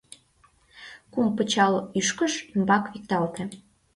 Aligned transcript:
Кум 1.11 1.27
пычал 1.37 1.73
ӱшкыж 1.99 2.33
ӱмбак 2.55 2.83
викталте. 2.93 3.43